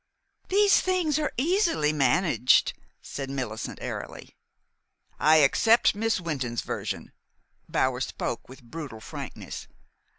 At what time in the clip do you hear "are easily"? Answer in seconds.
1.19-1.93